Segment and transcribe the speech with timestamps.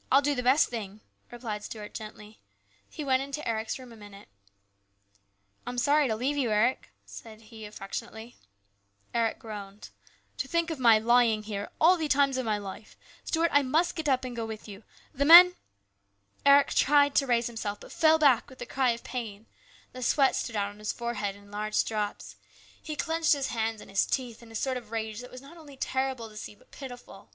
[0.12, 2.42] "I'll do the best thing," replied Stuart gently.
[2.90, 4.28] He went into Eric's room a minute."
[5.66, 8.36] I'm sorry to leave you, Eric," he said affectionately.
[9.14, 9.88] Eric groaned."
[10.36, 12.98] To think of my lying here, of all times in my life!
[13.24, 14.82] Stuart, I must get up and go with you.
[15.14, 15.54] The men"
[16.44, 19.46] Eric tried to raise himself, but fell back with a cry of pain.
[19.92, 22.36] The sweat stood out on his forehead in large drops.
[22.82, 25.56] He clenched his hands and his teeth in a sort of rage that was not
[25.56, 27.30] only terrible to see but pitiful.